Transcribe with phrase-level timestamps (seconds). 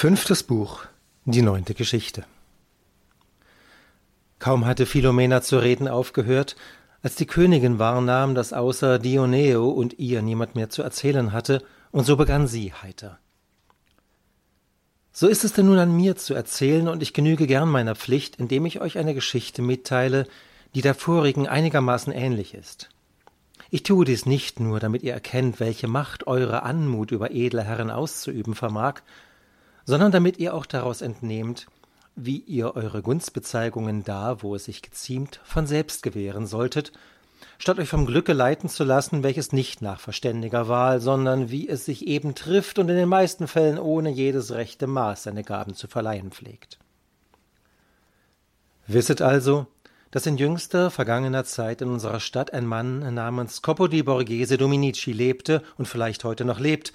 [0.00, 0.86] Fünftes Buch
[1.26, 2.24] Die neunte Geschichte
[4.38, 6.56] Kaum hatte Philomena zu reden aufgehört,
[7.02, 12.06] als die Königin wahrnahm, dass außer Dioneo und ihr niemand mehr zu erzählen hatte, und
[12.06, 13.18] so begann sie heiter.
[15.12, 18.36] So ist es denn nun an mir zu erzählen, und ich genüge gern meiner Pflicht,
[18.36, 20.26] indem ich euch eine Geschichte mitteile,
[20.74, 22.88] die der vorigen einigermaßen ähnlich ist.
[23.68, 27.90] Ich tue dies nicht nur, damit ihr erkennt, welche Macht eure Anmut über edle Herren
[27.90, 29.02] auszuüben vermag,
[29.84, 31.66] sondern damit ihr auch daraus entnehmt,
[32.16, 36.92] wie ihr eure Gunstbezeigungen da, wo es sich geziemt, von selbst gewähren solltet,
[37.58, 41.84] statt euch vom Glücke leiten zu lassen, welches nicht nach verständiger Wahl, sondern wie es
[41.84, 45.88] sich eben trifft und in den meisten Fällen ohne jedes rechte Maß seine Gaben zu
[45.88, 46.78] verleihen pflegt.
[48.86, 49.66] Wisset also,
[50.10, 55.12] dass in jüngster vergangener Zeit in unserer Stadt ein Mann namens Coppo di Borghese Dominici
[55.12, 56.92] lebte und vielleicht heute noch lebt,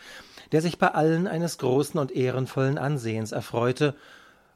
[0.51, 3.95] der sich bei allen eines großen und ehrenvollen Ansehens erfreute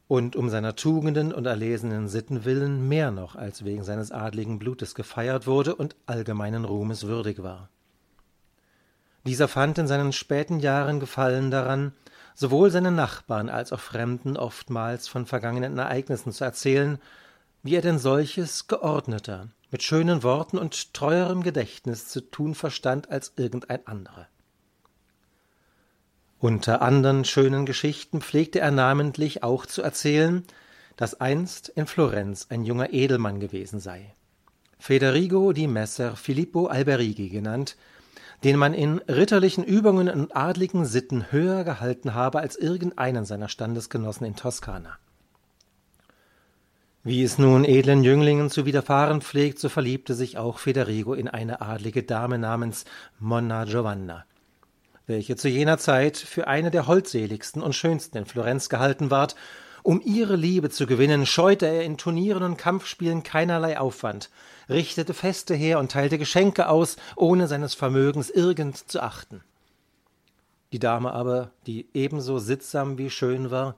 [0.08, 4.96] und um seiner Tugenden und erlesenen Sitten willen mehr noch als wegen seines adligen Blutes
[4.96, 7.70] gefeiert wurde und allgemeinen Ruhmes würdig war.
[9.26, 11.94] Dieser fand in seinen späten Jahren Gefallen daran,
[12.34, 17.00] sowohl seinen Nachbarn als auch Fremden oftmals von vergangenen Ereignissen zu erzählen,
[17.62, 23.34] wie er denn solches geordneter, mit schönen Worten und treuerem Gedächtnis zu tun verstand als
[23.36, 24.28] irgendein anderer.
[26.42, 30.46] Unter andern schönen Geschichten pflegte er namentlich auch zu erzählen,
[30.96, 34.14] dass einst in Florenz ein junger Edelmann gewesen sei,
[34.78, 37.76] Federigo di Messer Filippo Alberighi genannt,
[38.46, 44.26] den man in ritterlichen Übungen und adligen Sitten höher gehalten habe als irgendeinen seiner Standesgenossen
[44.26, 44.98] in Toskana.
[47.04, 51.60] Wie es nun edlen Jünglingen zu widerfahren pflegt, so verliebte sich auch Federigo in eine
[51.60, 52.86] adlige Dame namens
[53.20, 54.26] Monna Giovanna,
[55.10, 59.36] welche zu jener Zeit für eine der holdseligsten und schönsten in Florenz gehalten ward.
[59.82, 64.30] Um ihre Liebe zu gewinnen, scheute er in Turnieren und Kampfspielen keinerlei Aufwand,
[64.70, 69.42] richtete Feste her und teilte Geschenke aus, ohne seines Vermögens irgend zu achten.
[70.72, 73.76] Die Dame aber, die ebenso sittsam wie schön war,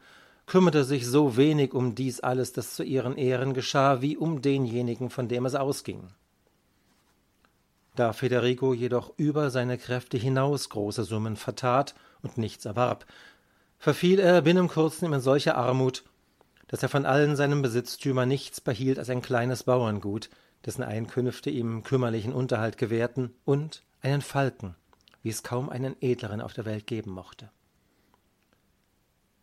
[0.47, 5.09] kümmerte sich so wenig um dies alles, das zu ihren Ehren geschah, wie um denjenigen,
[5.09, 6.09] von dem es ausging.
[8.01, 13.05] Da Federigo jedoch über seine Kräfte hinaus große Summen vertat und nichts erwarb,
[13.77, 16.03] verfiel er binnen kurzem in solche Armut,
[16.67, 20.31] dass er von allen seinen Besitztümern nichts behielt als ein kleines Bauerngut,
[20.65, 24.73] dessen Einkünfte ihm kümmerlichen Unterhalt gewährten, und einen Falken,
[25.21, 27.51] wie es kaum einen edleren auf der Welt geben mochte.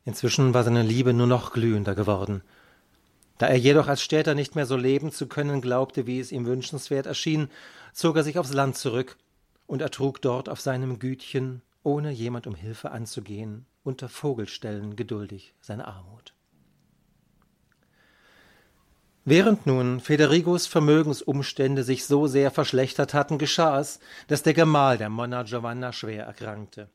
[0.05, 2.43] Inzwischen war seine Liebe nur noch glühender geworden.
[3.39, 6.45] Da er jedoch als Städter nicht mehr so leben zu können glaubte, wie es ihm
[6.45, 7.49] wünschenswert erschien,
[7.93, 9.17] zog er sich aufs Land zurück
[9.67, 15.87] und ertrug dort auf seinem Gütchen, ohne jemand um Hilfe anzugehen, unter Vogelstellen geduldig seine
[15.87, 16.35] Armut.
[19.25, 25.11] Während nun Federigos Vermögensumstände sich so sehr verschlechtert hatten, geschah es, dass der Gemahl der
[25.11, 26.89] Monna Giovanna schwer erkrankte.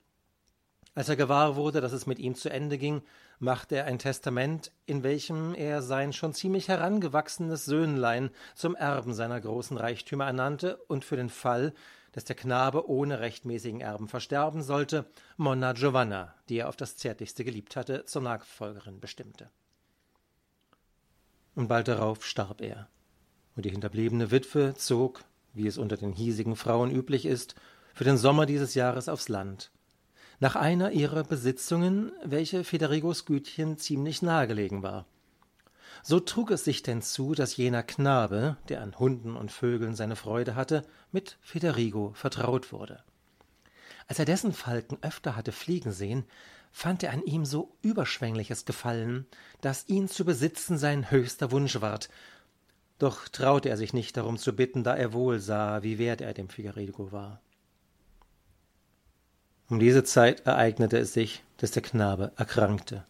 [0.96, 3.04] Als er gewahr wurde, dass es mit ihm zu Ende ging,
[3.44, 9.40] machte er ein Testament, in welchem er sein schon ziemlich herangewachsenes Söhnlein zum Erben seiner
[9.40, 11.74] großen Reichtümer ernannte und für den Fall,
[12.14, 15.06] dass der Knabe ohne rechtmäßigen Erben versterben sollte,
[15.36, 19.50] Monna Giovanna, die er auf das zärtlichste geliebt hatte, zur Nachfolgerin bestimmte.
[21.54, 22.88] Und bald darauf starb er,
[23.56, 25.24] und die hinterbliebene Witwe zog,
[25.54, 27.56] wie es unter den hiesigen Frauen üblich ist,
[27.94, 29.72] für den Sommer dieses Jahres aufs Land
[30.44, 35.06] nach einer ihrer Besitzungen, welche Federigos Gütchen ziemlich nahegelegen war.
[36.02, 40.18] So trug es sich denn zu, dass jener Knabe, der an Hunden und Vögeln seine
[40.18, 40.84] Freude hatte,
[41.14, 43.06] mit Federigo vertraut wurde.
[44.10, 46.26] Als er dessen Falken öfter hatte fliegen sehen,
[46.74, 49.26] fand er an ihm so überschwängliches Gefallen,
[49.62, 52.10] dass ihn zu besitzen sein höchster Wunsch ward.
[53.00, 56.34] Doch traute er sich nicht darum zu bitten, da er wohl sah, wie wert er
[56.34, 57.40] dem Federigo war.
[59.70, 63.06] Um diese Zeit ereignete es sich, dass der Knabe erkrankte.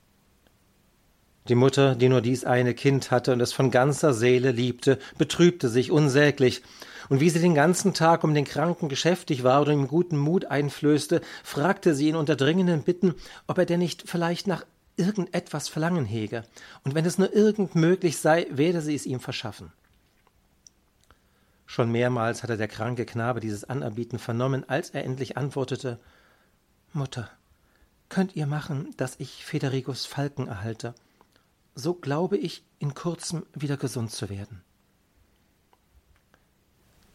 [1.50, 5.68] Die Mutter, die nur dies eine Kind hatte und es von ganzer Seele liebte, betrübte
[5.68, 6.64] sich unsäglich,
[7.10, 10.46] und wie sie den ganzen Tag um den Kranken geschäftig war und ihm guten Mut
[10.46, 13.16] einflößte, fragte sie ihn unter dringenden Bitten,
[13.46, 14.66] ob er denn nicht vielleicht nach
[14.96, 16.44] irgendetwas Verlangen hege,
[16.86, 19.74] und wenn es nur irgend möglich sei, werde sie es ihm verschaffen.
[21.66, 26.00] Schon mehrmals hatte der kranke Knabe dieses Anerbieten vernommen, als er endlich antwortete
[26.96, 27.30] Mutter,
[28.10, 30.94] könnt ihr machen, dass ich Federigos Falken erhalte,
[31.76, 34.62] so glaube ich, in kurzem wieder gesund zu werden.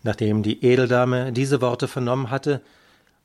[0.03, 2.63] Nachdem die Edeldame diese Worte vernommen hatte,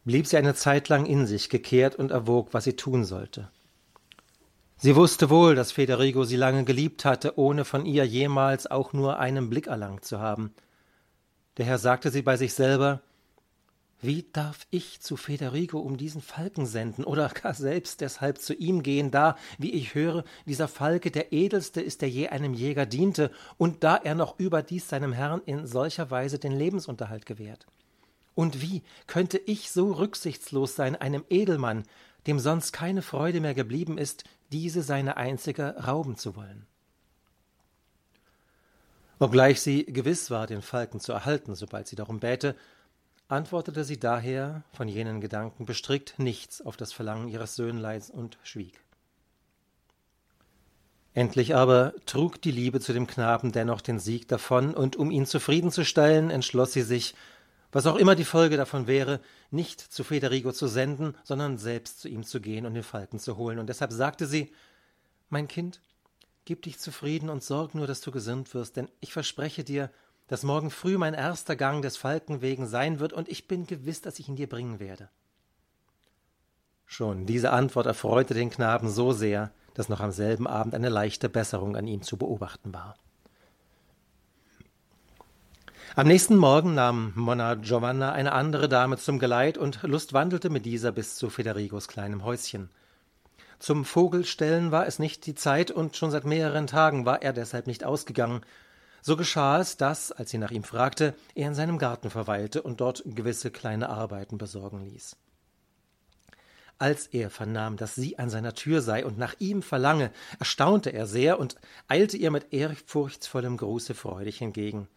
[0.06, 3.50] blieb sie eine Zeit lang in sich gekehrt und erwog, was sie tun sollte.
[4.78, 9.18] Sie wusste wohl, dass Federigo sie lange geliebt hatte, ohne von ihr jemals auch nur
[9.18, 10.54] einen Blick erlangt zu haben.
[11.56, 13.02] Daher sagte sie bei sich selber
[14.04, 18.84] Wie darf ich zu Federigo um diesen Falken senden oder gar selbst deshalb zu ihm
[18.84, 23.32] gehen, da, wie ich höre, dieser Falke der edelste ist, der je einem Jäger diente,
[23.58, 27.66] und da er noch überdies seinem Herrn in solcher Weise den Lebensunterhalt gewährt?
[28.36, 31.84] Und wie könnte ich so rücksichtslos sein, einem Edelmann,
[32.28, 36.66] dem sonst keine Freude mehr geblieben ist, diese seine einzige rauben zu wollen.
[39.20, 42.56] Obgleich sie gewiss war, den Falken zu erhalten, sobald sie darum bäte,
[43.34, 48.80] antwortete sie daher, von jenen Gedanken bestrickt, nichts auf das Verlangen ihres Söhnleins und schwieg.
[51.14, 55.28] Endlich aber trug die Liebe zu dem Knaben dennoch den Sieg davon, und um ihn
[55.28, 57.14] zufriedenzustellen, entschloss sie sich,
[57.72, 59.20] was auch immer die Folge davon wäre,
[59.52, 63.38] nicht zu Federigo zu senden, sondern selbst zu ihm zu gehen und den Falken zu
[63.38, 63.60] holen.
[63.60, 64.52] Und deshalb sagte sie
[65.30, 65.82] Mein Kind,
[66.46, 69.92] gib dich zufrieden und sorg nur, dass du gesund wirst, denn ich verspreche dir,
[70.34, 74.02] dass morgen früh mein erster Gang des Falken wegen sein wird, und ich bin gewiss,
[74.02, 75.10] dass ich ihn dir bringen werde.
[76.88, 81.30] Schon diese Antwort erfreute den Knaben so sehr, dass noch am selben Abend eine leichte
[81.30, 82.96] Besserung an ihm zu beobachten war.
[85.96, 90.92] Am nächsten Morgen nahm Monna Giovanna eine andere Dame zum Geleit und lustwandelte mit dieser
[90.92, 92.72] bis zu Federigos kleinem Häuschen.
[93.60, 97.68] Zum Vogelstellen war es nicht die Zeit und schon seit mehreren Tagen war er deshalb
[97.68, 98.42] nicht ausgegangen.
[99.06, 102.80] So geschah es, dass, als sie nach ihm fragte, er in seinem Garten verweilte und
[102.80, 105.18] dort gewisse kleine Arbeiten besorgen ließ.
[106.78, 111.06] Als er vernahm, dass sie an seiner Tür sei und nach ihm verlange, erstaunte er
[111.06, 111.58] sehr und
[111.90, 114.88] eilte ihr mit ehrfurchtsvollem Gruße freudig entgegen.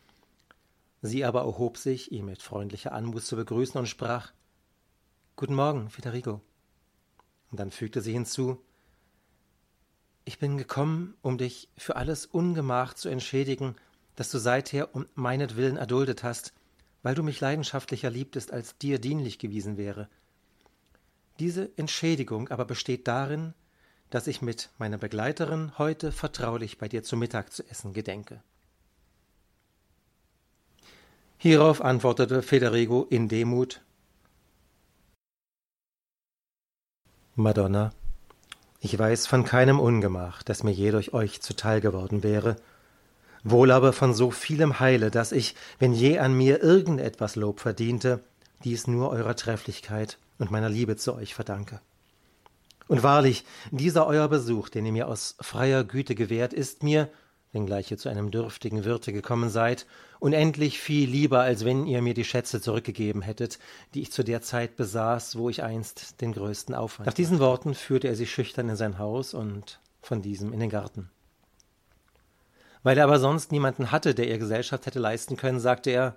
[1.02, 4.30] Sie aber erhob sich, ihn mit freundlicher Anmut zu begrüßen und sprach
[5.34, 6.40] Guten Morgen, Federigo.
[7.50, 8.62] Und dann fügte sie hinzu
[10.24, 13.74] Ich bin gekommen, um dich für alles Ungemach zu entschädigen,
[14.16, 16.52] das du seither um meinetwillen erduldet hast,
[17.02, 20.08] weil du mich leidenschaftlicher liebtest, als dir dienlich gewesen wäre.
[21.38, 23.54] Diese Entschädigung aber besteht darin,
[24.10, 28.42] dass ich mit meiner Begleiterin heute vertraulich bei dir zu Mittag zu essen gedenke.
[31.38, 33.82] Hierauf antwortete Federigo in Demut
[37.34, 37.92] Madonna,
[38.80, 42.56] ich weiß von keinem Ungemach, das mir je durch euch zuteil geworden wäre,
[43.50, 47.60] wohl aber von so vielem Heile, dass ich, wenn je an mir irgend etwas Lob
[47.60, 48.20] verdiente,
[48.64, 51.80] dies nur eurer Trefflichkeit und meiner Liebe zu euch verdanke.
[52.88, 57.08] Und wahrlich, dieser euer Besuch, den ihr mir aus freier Güte gewährt, ist mir,
[57.52, 59.86] wenngleich ihr zu einem dürftigen Wirte gekommen seid,
[60.20, 63.58] unendlich viel lieber, als wenn ihr mir die Schätze zurückgegeben hättet,
[63.94, 67.06] die ich zu der Zeit besaß, wo ich einst den größten Aufwand.
[67.06, 70.70] Nach diesen Worten führte er sie schüchtern in sein Haus und von diesem in den
[70.70, 71.10] Garten.
[72.86, 76.14] Weil er aber sonst niemanden hatte, der ihr Gesellschaft hätte leisten können, sagte er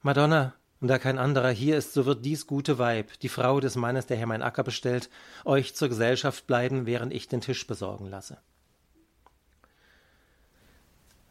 [0.00, 3.74] Madonna, und da kein anderer hier ist, so wird dies gute Weib, die Frau des
[3.74, 5.10] Mannes, der hier mein Acker bestellt,
[5.44, 8.38] euch zur Gesellschaft bleiben, während ich den Tisch besorgen lasse.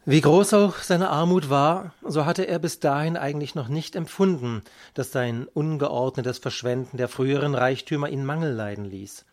[0.04, 4.60] Wie groß auch seine Armut war, so hatte er bis dahin eigentlich noch nicht empfunden,
[4.92, 9.24] dass sein ungeordnetes Verschwenden der früheren Reichtümer ihn Mangel leiden ließ.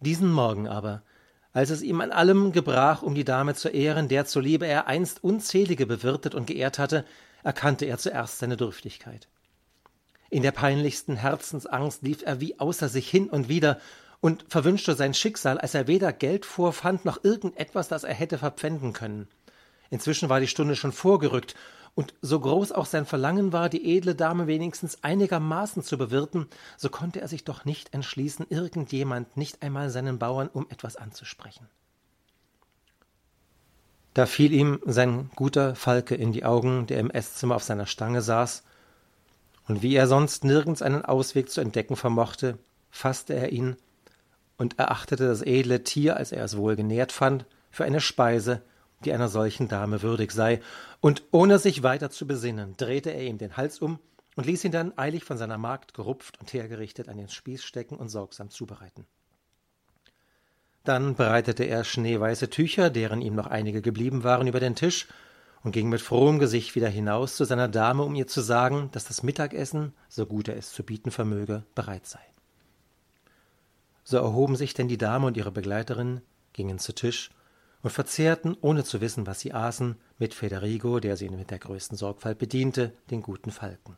[0.00, 1.02] Diesen Morgen aber,
[1.52, 5.22] als es ihm an allem gebrach, um die Dame zu ehren, der zuliebe er einst
[5.22, 7.04] unzählige bewirtet und geehrt hatte,
[7.42, 9.28] erkannte er zuerst seine Dürftigkeit.
[10.30, 13.78] In der peinlichsten Herzensangst lief er wie außer sich hin und wieder
[14.20, 18.92] und verwünschte sein Schicksal, als er weder Geld vorfand noch irgendetwas, das er hätte verpfänden
[18.92, 19.28] können.
[19.92, 21.54] Inzwischen war die Stunde schon vorgerückt,
[21.94, 26.46] und so groß auch sein Verlangen war, die edle Dame wenigstens einigermaßen zu bewirten,
[26.78, 31.68] so konnte er sich doch nicht entschließen, irgendjemand, nicht einmal seinen Bauern, um etwas anzusprechen.
[34.14, 38.22] Da fiel ihm sein guter Falke in die Augen, der im Esszimmer auf seiner Stange
[38.22, 38.62] saß,
[39.68, 42.56] und wie er sonst nirgends einen Ausweg zu entdecken vermochte,
[42.90, 43.76] fasste er ihn
[44.56, 48.62] und erachtete das edle Tier, als er es wohl genährt fand, für eine Speise,
[49.04, 50.60] die einer solchen Dame würdig sei,
[51.00, 53.98] und ohne sich weiter zu besinnen, drehte er ihm den Hals um
[54.36, 57.96] und ließ ihn dann eilig von seiner Magd gerupft und hergerichtet an den Spieß stecken
[57.96, 59.06] und sorgsam zubereiten.
[60.84, 65.06] Dann breitete er schneeweiße Tücher, deren ihm noch einige geblieben waren, über den Tisch
[65.62, 69.04] und ging mit frohem Gesicht wieder hinaus zu seiner Dame, um ihr zu sagen, dass
[69.04, 72.20] das Mittagessen, so gut er es zu bieten vermöge, bereit sei.
[74.02, 76.20] So erhoben sich denn die Dame und ihre Begleiterin,
[76.52, 77.30] gingen zu Tisch
[77.82, 81.96] und verzehrten, ohne zu wissen, was sie aßen, mit Federigo, der sie mit der größten
[81.96, 83.96] Sorgfalt bediente, den guten Falken.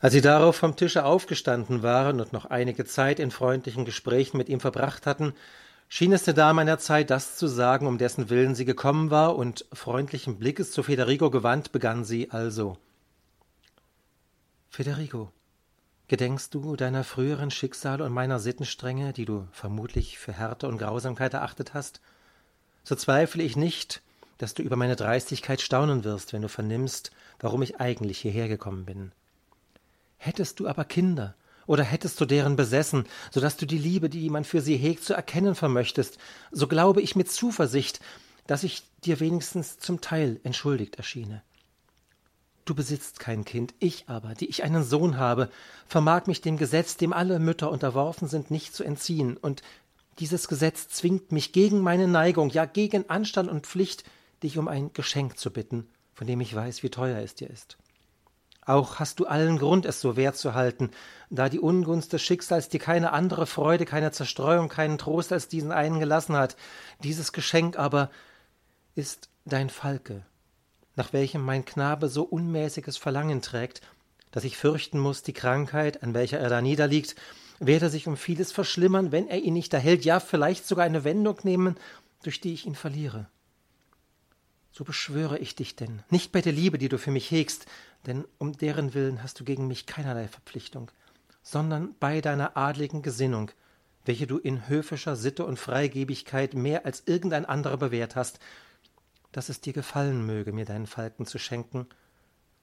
[0.00, 4.48] Als sie darauf vom Tische aufgestanden waren und noch einige Zeit in freundlichen Gesprächen mit
[4.48, 5.34] ihm verbracht hatten,
[5.88, 9.36] schien es der Dame der Zeit, das zu sagen, um dessen Willen sie gekommen war,
[9.36, 12.78] und freundlichen Blickes zu Federigo gewandt, begann sie also.
[14.70, 15.30] Federigo,
[16.10, 21.34] gedenkst du deiner früheren Schicksale und meiner Sittenstrenge, die du vermutlich für Härte und Grausamkeit
[21.34, 22.00] erachtet hast?
[22.82, 24.02] So zweifle ich nicht,
[24.36, 28.86] dass du über meine Dreistigkeit staunen wirst, wenn du vernimmst, warum ich eigentlich hierher gekommen
[28.86, 29.12] bin.
[30.16, 31.36] Hättest du aber Kinder,
[31.68, 35.04] oder hättest du deren besessen, so dass du die Liebe, die man für sie hegt,
[35.04, 36.18] zu erkennen vermöchtest,
[36.50, 38.00] so glaube ich mit Zuversicht,
[38.48, 41.44] dass ich dir wenigstens zum Teil entschuldigt erschiene.
[42.70, 45.50] Du besitzt kein Kind, ich aber, die ich einen Sohn habe,
[45.88, 49.62] vermag mich dem Gesetz, dem alle Mütter unterworfen sind, nicht zu entziehen, und
[50.20, 54.04] dieses Gesetz zwingt mich gegen meine Neigung, ja gegen Anstand und Pflicht,
[54.44, 57.76] dich um ein Geschenk zu bitten, von dem ich weiß, wie teuer es dir ist.
[58.64, 60.92] Auch hast du allen Grund, es so wert zu halten,
[61.28, 65.72] da die Ungunst des Schicksals dir keine andere Freude, keine Zerstreuung, keinen Trost als diesen
[65.72, 66.54] einen gelassen hat.
[67.02, 68.12] Dieses Geschenk aber
[68.94, 70.24] ist dein Falke,
[70.96, 73.80] nach welchem mein Knabe so unmäßiges Verlangen trägt,
[74.30, 77.16] dass ich fürchten muss, die Krankheit, an welcher er da niederliegt,
[77.58, 81.38] werde sich um vieles verschlimmern, wenn er ihn nicht erhält, ja vielleicht sogar eine Wendung
[81.42, 81.76] nehmen,
[82.22, 83.28] durch die ich ihn verliere.
[84.72, 87.66] So beschwöre ich dich denn, nicht bei der Liebe, die du für mich hegst,
[88.06, 90.90] denn um deren Willen hast du gegen mich keinerlei Verpflichtung,
[91.42, 93.50] sondern bei deiner adligen Gesinnung,
[94.04, 98.38] welche du in höfischer Sitte und Freigebigkeit mehr als irgendein anderer bewährt hast,
[99.32, 101.86] dass es dir gefallen möge, mir deinen Falken zu schenken,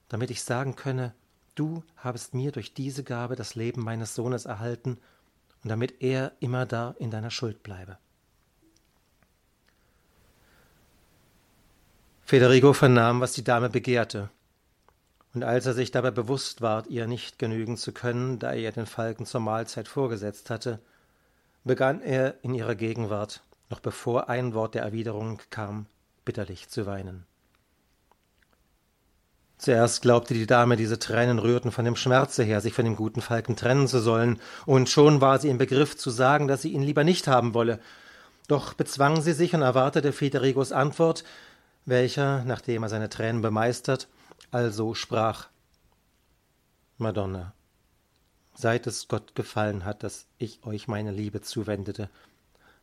[0.08, 1.14] damit ich sagen könne,
[1.54, 4.98] du habest mir durch diese Gabe das Leben meines Sohnes erhalten,
[5.64, 7.98] und damit er immer da in deiner Schuld bleibe.
[12.24, 14.30] Federigo vernahm, was die Dame begehrte,
[15.34, 18.72] und als er sich dabei bewusst ward, ihr nicht genügen zu können, da er ihr
[18.72, 20.80] den Falken zur Mahlzeit vorgesetzt hatte,
[21.64, 25.86] begann er in ihrer Gegenwart, noch bevor ein Wort der Erwiderung kam,
[26.28, 27.24] bitterlich zu weinen.
[29.56, 33.22] Zuerst glaubte die Dame, diese Tränen rührten von dem Schmerze her, sich von dem guten
[33.22, 36.82] Falken trennen zu sollen, und schon war sie im Begriff zu sagen, dass sie ihn
[36.82, 37.80] lieber nicht haben wolle.
[38.46, 41.24] Doch bezwang sie sich und erwartete Federigos Antwort,
[41.86, 44.06] welcher, nachdem er seine Tränen bemeistert,
[44.50, 45.48] also sprach
[46.98, 47.54] Madonna,
[48.52, 52.10] seit es Gott gefallen hat, dass ich euch meine Liebe zuwendete,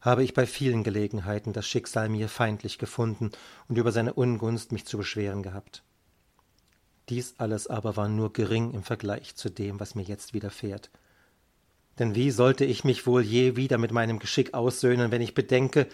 [0.06, 3.32] habe ich bei vielen Gelegenheiten das Schicksal mir feindlich gefunden
[3.68, 5.84] und über seine Ungunst mich zu beschweren gehabt.
[7.10, 10.92] Dies alles aber war nur gering im Vergleich zu dem, was mir jetzt widerfährt.
[11.98, 15.88] Denn wie sollte ich mich wohl je wieder mit meinem Geschick aussöhnen, wenn ich bedenke,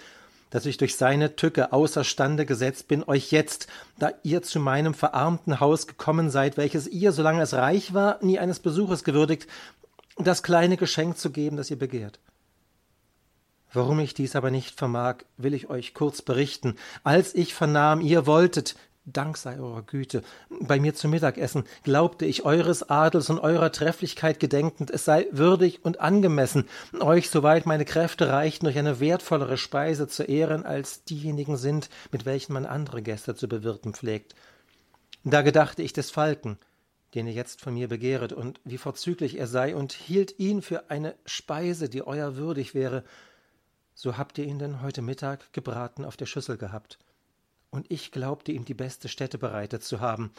[0.50, 3.68] dass ich durch seine Tücke außerstande gesetzt bin, euch jetzt,
[4.00, 8.40] da ihr zu meinem verarmten Haus gekommen seid, welches ihr, solange es reich war, nie
[8.40, 9.48] eines Besuches gewürdigt,
[10.18, 12.20] das kleine Geschenk zu geben, das ihr begehrt.
[13.74, 16.76] Warum ich dies aber nicht vermag, will ich euch kurz berichten.
[17.04, 18.76] Als ich vernahm, ihr wolltet,
[19.06, 20.22] Dank sei eurer Güte,
[20.60, 25.26] bei mir zu Mittag essen, glaubte ich eures Adels und eurer Trefflichkeit gedenkend, es sei
[25.32, 31.04] würdig und angemessen, euch, soweit meine Kräfte reichten, durch eine wertvollere Speise zu ehren, als
[31.04, 34.36] diejenigen sind, mit welchen man andere Gäste zu bewirten pflegt.
[35.24, 36.60] Da gedachte ich des Falken,
[37.16, 40.92] den ihr jetzt von mir begehret, und wie vorzüglich er sei, und hielt ihn für
[40.92, 43.04] eine Speise, die euer würdig wäre,
[44.02, 46.98] so habt ihr ihn denn heute Mittag gebraten auf der Schüssel gehabt.
[47.70, 50.32] Und ich glaubte ihm die beste Stätte bereitet zu haben.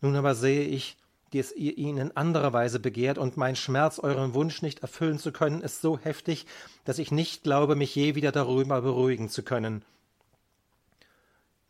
[0.00, 0.96] Nun aber sehe ich,
[1.32, 5.32] dass ihr ihn in anderer Weise begehrt, und mein Schmerz, euren Wunsch nicht erfüllen zu
[5.32, 6.46] können, ist so heftig,
[6.84, 9.84] dass ich nicht glaube, mich je wieder darüber beruhigen zu können.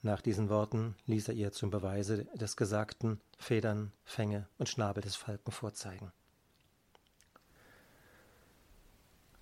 [0.03, 5.17] Nach diesen Worten ließ er ihr zum Beweise des Gesagten Federn, Fänge und Schnabel des
[5.17, 6.13] Falken vorzeigen.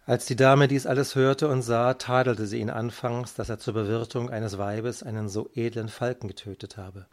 [0.04, 3.75] Als die Dame dies alles hörte und sah, tadelte sie ihn anfangs, dass er zur
[3.75, 7.06] Bewirtung eines Weibes einen so edlen Falken getötet habe.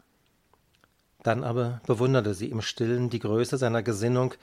[1.22, 4.34] Dann aber bewunderte sie im stillen die Größe seiner Gesinnung,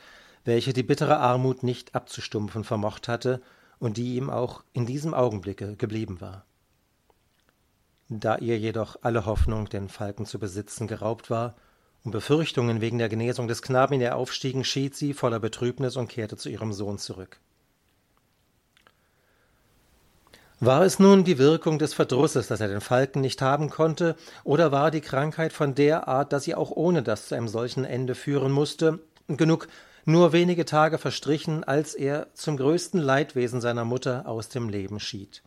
[0.45, 3.41] welche die bittere Armut nicht abzustumpfen vermocht hatte
[3.79, 6.45] und die ihm auch in diesem Augenblicke geblieben war.
[8.07, 11.55] Da ihr jedoch alle Hoffnung, den Falken zu besitzen, geraubt war,
[12.05, 16.07] und Befürchtungen wegen der Genesung des Knaben in ihr aufstiegen, schied sie voller Betrübnis und
[16.07, 17.41] kehrte zu ihrem Sohn zurück.
[20.59, 24.71] War es nun die Wirkung des Verdrusses, dass er den Falken nicht haben konnte, oder
[24.71, 28.15] war die Krankheit von der Art, dass sie auch ohne das zu einem solchen Ende
[28.15, 29.67] führen musste, genug
[30.05, 35.43] nur wenige Tage verstrichen, als er zum größten Leidwesen seiner Mutter aus dem Leben schied.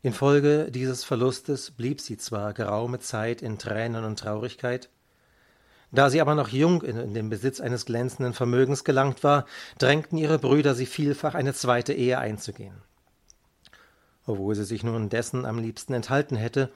[0.00, 4.88] Infolge dieses Verlustes blieb sie zwar geraume Zeit in Tränen und Traurigkeit,
[5.92, 9.44] Da sie aber noch jung in, in den Besitz eines glänzenden Vermögens gelangt war,
[9.78, 12.82] drängten ihre Brüder sie vielfach, eine zweite Ehe einzugehen.
[14.26, 16.70] Obwohl sie sich nun dessen am liebsten enthalten hätte,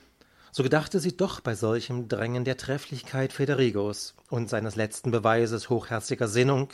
[0.53, 6.27] so gedachte sie doch bei solchem Drängen der Trefflichkeit Federigos und seines letzten Beweises hochherziger
[6.27, 6.71] Sinnung,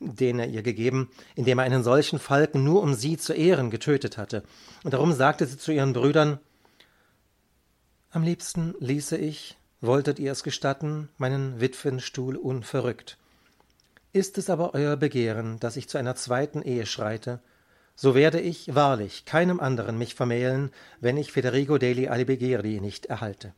[0.00, 4.18] den er ihr gegeben, indem er einen solchen Falken nur um sie zu ehren getötet
[4.18, 4.42] hatte.
[4.82, 6.40] Und darum sagte sie zu ihren Brüdern
[8.10, 13.16] Am liebsten ließe ich, wolltet ihr es gestatten, meinen Witwenstuhl unverrückt.
[14.12, 17.40] Ist es aber euer Begehren, dass ich zu einer zweiten Ehe schreite,
[18.00, 23.52] so werde ich wahrlich keinem anderen mich vermählen, wenn ich Federigo degli Albigeri nicht erhalte.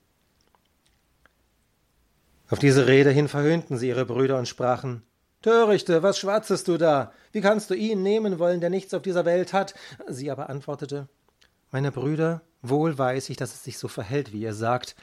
[2.51, 5.05] Auf diese Rede hin verhöhnten sie ihre Brüder und sprachen
[5.43, 7.13] Törichte, was schwatzest du da?
[7.31, 9.75] Wie kannst du ihn nehmen wollen, der nichts auf dieser Welt hat?
[10.09, 11.09] Sie aber antwortete
[11.71, 14.97] Meine Brüder, wohl weiß ich, dass es sich so verhält, wie ihr sagt,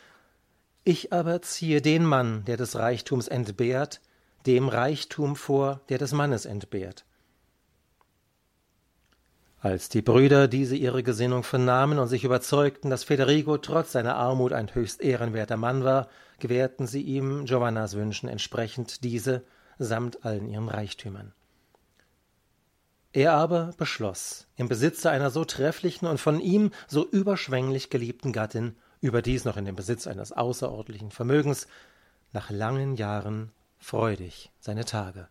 [0.84, 4.02] ich aber ziehe den Mann, der des Reichtums entbehrt,
[4.46, 7.06] dem Reichtum vor, der des Mannes entbehrt.
[9.62, 14.54] Als die Brüder diese ihre Gesinnung vernahmen und sich überzeugten, dass Federigo trotz seiner Armut
[14.54, 16.08] ein höchst ehrenwerter Mann war,
[16.40, 19.44] gewährten sie ihm Giovannas Wünschen entsprechend diese
[19.78, 21.34] samt allen ihren Reichtümern.
[23.12, 28.78] Er aber beschloss, im Besitze einer so trefflichen und von ihm so überschwänglich geliebten Gattin
[29.02, 31.68] überdies noch in dem Besitz eines außerordentlichen Vermögens,
[32.32, 35.28] nach langen Jahren freudig seine Tage